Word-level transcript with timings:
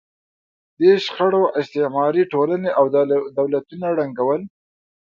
دې 0.79 0.91
شخړو 1.05 1.43
استعماري 1.59 2.23
ټولنې 2.33 2.69
او 2.77 2.85
دولتونه 3.37 3.85
ړنګول. 3.97 4.41